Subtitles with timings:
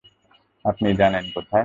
[0.65, 1.59] আপনি জানেন কোথায়?